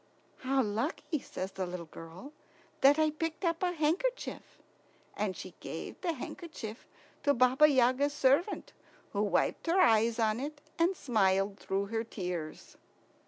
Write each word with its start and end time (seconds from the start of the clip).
"How 0.39 0.63
lucky," 0.63 1.19
says 1.19 1.51
the 1.51 1.67
little 1.67 1.85
girl, 1.85 2.33
"that 2.79 2.97
I 2.97 3.11
picked 3.11 3.45
up 3.45 3.61
a 3.61 3.71
handkerchief!" 3.71 4.57
And 5.15 5.37
she 5.37 5.53
gave 5.59 6.01
the 6.01 6.13
handkerchief 6.13 6.87
to 7.21 7.35
Baba 7.35 7.67
Yaga's 7.69 8.11
servant, 8.13 8.73
who 9.13 9.21
wiped 9.21 9.67
her 9.67 9.79
eyes 9.79 10.17
on 10.17 10.39
it 10.39 10.59
and 10.79 10.97
smiled 10.97 11.59
through 11.59 11.85
her 11.93 12.03
tears. 12.03 12.77